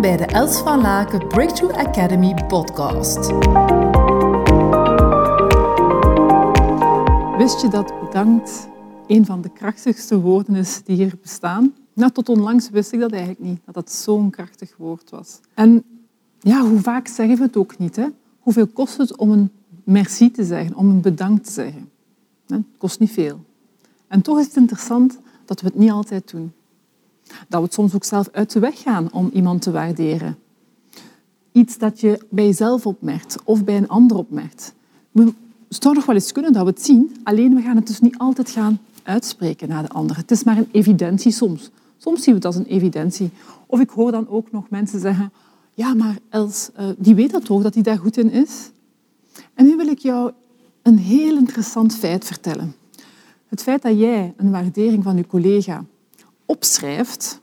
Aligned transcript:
Bij 0.00 0.16
de 0.16 0.26
Els 0.26 0.58
van 0.58 0.80
Laken 0.80 1.28
Breakthrough 1.28 1.78
Academy 1.78 2.34
podcast. 2.46 3.16
Wist 7.36 7.60
je 7.60 7.68
dat 7.70 8.00
bedankt 8.00 8.68
een 9.06 9.24
van 9.24 9.40
de 9.40 9.48
krachtigste 9.48 10.20
woorden 10.20 10.54
is 10.54 10.82
die 10.84 10.96
hier 10.96 11.14
bestaan? 11.22 11.74
Nou, 11.92 12.12
tot 12.12 12.28
onlangs 12.28 12.70
wist 12.70 12.92
ik 12.92 13.00
dat 13.00 13.10
eigenlijk 13.10 13.42
niet, 13.42 13.60
dat 13.64 13.74
dat 13.74 13.92
zo'n 13.92 14.30
krachtig 14.30 14.76
woord 14.76 15.10
was. 15.10 15.40
En 15.54 15.84
ja, 16.40 16.68
hoe 16.68 16.80
vaak 16.80 17.08
zeggen 17.08 17.36
we 17.36 17.42
het 17.42 17.56
ook 17.56 17.78
niet? 17.78 17.96
Hè? 17.96 18.06
Hoeveel 18.38 18.66
kost 18.66 18.96
het 18.96 19.16
om 19.16 19.30
een 19.30 19.50
merci 19.84 20.30
te 20.30 20.44
zeggen, 20.44 20.76
om 20.76 20.90
een 20.90 21.00
bedankt 21.00 21.44
te 21.44 21.52
zeggen? 21.52 21.90
Het 22.46 22.62
kost 22.78 23.00
niet 23.00 23.12
veel. 23.12 23.40
En 24.08 24.22
toch 24.22 24.38
is 24.38 24.46
het 24.46 24.56
interessant 24.56 25.18
dat 25.44 25.60
we 25.60 25.66
het 25.66 25.76
niet 25.76 25.90
altijd 25.90 26.30
doen. 26.30 26.52
Dat 27.48 27.60
we 27.60 27.66
het 27.66 27.74
soms 27.74 27.94
ook 27.94 28.04
zelf 28.04 28.28
uit 28.32 28.52
de 28.52 28.60
weg 28.60 28.82
gaan 28.82 29.12
om 29.12 29.30
iemand 29.32 29.62
te 29.62 29.70
waarderen. 29.70 30.36
Iets 31.52 31.78
dat 31.78 32.00
je 32.00 32.20
bij 32.30 32.44
jezelf 32.44 32.86
opmerkt 32.86 33.36
of 33.44 33.64
bij 33.64 33.76
een 33.76 33.88
ander 33.88 34.16
opmerkt. 34.16 34.74
Het 35.12 35.82
zou 35.82 35.94
nog 35.94 36.06
wel 36.06 36.14
eens 36.14 36.32
kunnen 36.32 36.52
dat 36.52 36.62
we 36.62 36.70
het 36.70 36.84
zien, 36.84 37.16
alleen 37.22 37.54
we 37.54 37.62
gaan 37.62 37.76
het 37.76 37.86
dus 37.86 38.00
niet 38.00 38.18
altijd 38.18 38.50
gaan 38.50 38.78
uitspreken 39.02 39.68
naar 39.68 39.82
de 39.82 39.88
ander. 39.88 40.16
Het 40.16 40.30
is 40.30 40.44
maar 40.44 40.56
een 40.56 40.68
evidentie 40.72 41.32
soms. 41.32 41.70
Soms 41.96 42.22
zien 42.22 42.34
we 42.34 42.40
het 42.40 42.44
als 42.44 42.56
een 42.56 42.66
evidentie. 42.66 43.30
Of 43.66 43.80
ik 43.80 43.90
hoor 43.90 44.12
dan 44.12 44.28
ook 44.28 44.52
nog 44.52 44.70
mensen 44.70 45.00
zeggen, 45.00 45.32
ja, 45.74 45.94
maar 45.94 46.18
Els, 46.28 46.70
eh, 46.74 46.86
die 46.98 47.14
weet 47.14 47.30
dat 47.30 47.44
toch, 47.44 47.62
dat 47.62 47.74
hij 47.74 47.82
daar 47.82 47.98
goed 47.98 48.16
in 48.16 48.30
is? 48.30 48.70
En 49.54 49.64
nu 49.64 49.76
wil 49.76 49.86
ik 49.86 49.98
jou 49.98 50.32
een 50.82 50.98
heel 50.98 51.36
interessant 51.36 51.96
feit 51.96 52.24
vertellen. 52.24 52.74
Het 53.48 53.62
feit 53.62 53.82
dat 53.82 53.98
jij 53.98 54.34
een 54.36 54.50
waardering 54.50 55.02
van 55.02 55.16
je 55.16 55.26
collega 55.26 55.84
opschrijft, 56.46 57.40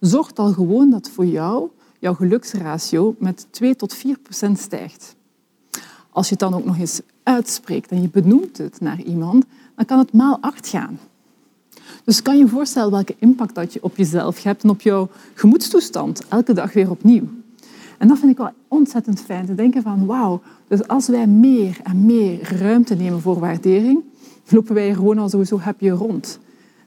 zorgt 0.00 0.38
al 0.38 0.52
gewoon 0.52 0.90
dat 0.90 1.10
voor 1.10 1.26
jou 1.26 1.70
jouw 1.98 2.14
geluksratio 2.14 3.14
met 3.18 3.46
2 3.50 3.76
tot 3.76 3.94
4 3.94 4.18
procent 4.18 4.58
stijgt. 4.58 5.16
Als 6.10 6.28
je 6.28 6.30
het 6.30 6.40
dan 6.40 6.54
ook 6.54 6.64
nog 6.64 6.78
eens 6.78 7.00
uitspreekt 7.22 7.90
en 7.90 8.02
je 8.02 8.08
benoemt 8.08 8.58
het 8.58 8.80
naar 8.80 9.00
iemand, 9.00 9.44
dan 9.76 9.84
kan 9.84 9.98
het 9.98 10.12
maal 10.12 10.38
8 10.40 10.68
gaan. 10.68 10.98
Dus 12.04 12.22
kan 12.22 12.38
je 12.38 12.48
voorstellen 12.48 12.90
welke 12.90 13.14
impact 13.18 13.54
dat 13.54 13.72
je 13.72 13.82
op 13.82 13.96
jezelf 13.96 14.42
hebt 14.42 14.62
en 14.62 14.70
op 14.70 14.80
jouw 14.80 15.08
gemoedstoestand, 15.34 16.28
elke 16.28 16.52
dag 16.52 16.72
weer 16.72 16.90
opnieuw. 16.90 17.28
En 17.98 18.08
dat 18.08 18.18
vind 18.18 18.30
ik 18.30 18.36
wel 18.36 18.50
ontzettend 18.68 19.20
fijn, 19.20 19.46
te 19.46 19.54
denken 19.54 19.82
van 19.82 20.06
wauw, 20.06 20.42
dus 20.68 20.88
als 20.88 21.08
wij 21.08 21.26
meer 21.26 21.80
en 21.82 22.06
meer 22.06 22.58
ruimte 22.58 22.94
nemen 22.94 23.20
voor 23.20 23.38
waardering, 23.38 24.02
lopen 24.48 24.74
wij 24.74 24.94
gewoon 24.94 25.18
al 25.18 25.28
sowieso 25.28 25.58
happy 25.58 25.88
rond. 25.88 26.38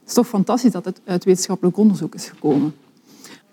Het 0.06 0.16
is 0.16 0.22
toch 0.22 0.32
fantastisch 0.32 0.72
dat 0.72 0.84
het 0.84 1.00
uit 1.04 1.24
wetenschappelijk 1.24 1.76
onderzoek 1.76 2.14
is 2.14 2.28
gekomen. 2.28 2.74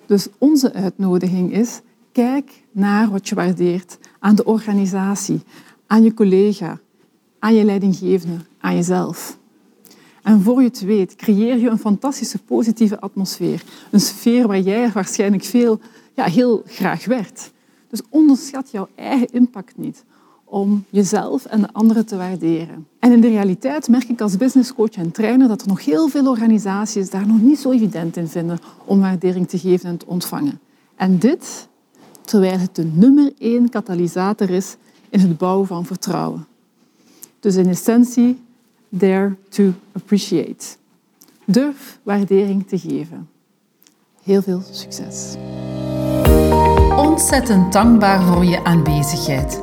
Dus 0.05 0.27
onze 0.37 0.73
uitnodiging 0.73 1.53
is, 1.53 1.81
kijk 2.11 2.63
naar 2.71 3.09
wat 3.09 3.29
je 3.29 3.35
waardeert 3.35 3.97
aan 4.19 4.35
de 4.35 4.45
organisatie, 4.45 5.41
aan 5.87 6.03
je 6.03 6.13
collega, 6.13 6.79
aan 7.39 7.55
je 7.55 7.63
leidinggevende, 7.63 8.37
aan 8.59 8.75
jezelf. 8.75 9.37
En 10.21 10.41
voor 10.41 10.61
je 10.61 10.67
het 10.67 10.81
weet, 10.81 11.15
creëer 11.15 11.57
je 11.57 11.69
een 11.69 11.79
fantastische 11.79 12.37
positieve 12.37 12.99
atmosfeer. 12.99 13.63
Een 13.91 13.99
sfeer 13.99 14.47
waar 14.47 14.59
jij 14.59 14.91
waarschijnlijk 14.91 15.43
veel, 15.43 15.79
ja, 16.15 16.25
heel 16.25 16.63
graag 16.65 17.05
werkt. 17.05 17.51
Dus 17.89 18.01
onderschat 18.09 18.71
jouw 18.71 18.87
eigen 18.95 19.27
impact 19.31 19.77
niet 19.77 20.03
om 20.53 20.85
jezelf 20.89 21.45
en 21.45 21.61
de 21.61 21.67
anderen 21.71 22.05
te 22.05 22.17
waarderen. 22.17 22.87
En 22.99 23.11
in 23.11 23.21
de 23.21 23.27
realiteit 23.27 23.87
merk 23.87 24.09
ik 24.09 24.21
als 24.21 24.37
businesscoach 24.37 24.91
en 24.91 25.11
trainer 25.11 25.47
dat 25.47 25.61
er 25.61 25.67
nog 25.67 25.85
heel 25.85 26.07
veel 26.07 26.27
organisaties 26.29 27.09
daar 27.09 27.27
nog 27.27 27.41
niet 27.41 27.59
zo 27.59 27.71
evident 27.71 28.17
in 28.17 28.27
vinden 28.27 28.59
om 28.85 28.99
waardering 28.99 29.49
te 29.49 29.59
geven 29.59 29.89
en 29.89 29.97
te 29.97 30.05
ontvangen. 30.05 30.59
En 30.95 31.17
dit 31.17 31.67
terwijl 32.21 32.59
het 32.59 32.75
de 32.75 32.83
nummer 32.83 33.33
één 33.37 33.69
katalysator 33.69 34.49
is 34.49 34.75
in 35.09 35.19
het 35.19 35.37
bouwen 35.37 35.67
van 35.67 35.85
vertrouwen. 35.85 36.47
Dus 37.39 37.55
in 37.55 37.67
essentie, 37.67 38.41
dare 38.89 39.35
to 39.49 39.71
appreciate. 39.91 40.65
Durf 41.45 41.99
waardering 42.03 42.67
te 42.67 42.79
geven. 42.79 43.29
Heel 44.23 44.41
veel 44.41 44.61
succes. 44.71 45.35
Ontzettend 46.97 47.73
dankbaar 47.73 48.21
voor 48.21 48.45
je 48.45 48.63
aanwezigheid. 48.63 49.62